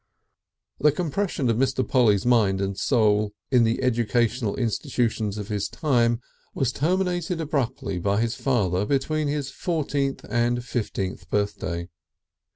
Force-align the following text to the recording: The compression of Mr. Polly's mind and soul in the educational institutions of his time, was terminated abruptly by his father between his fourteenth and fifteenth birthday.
The 0.79 0.91
compression 0.91 1.47
of 1.47 1.57
Mr. 1.57 1.87
Polly's 1.87 2.25
mind 2.25 2.59
and 2.59 2.75
soul 2.75 3.33
in 3.51 3.65
the 3.65 3.83
educational 3.83 4.55
institutions 4.55 5.37
of 5.37 5.49
his 5.49 5.69
time, 5.69 6.21
was 6.55 6.71
terminated 6.71 7.39
abruptly 7.39 7.99
by 7.99 8.19
his 8.19 8.33
father 8.33 8.83
between 8.87 9.27
his 9.27 9.51
fourteenth 9.51 10.25
and 10.27 10.65
fifteenth 10.65 11.29
birthday. 11.29 11.87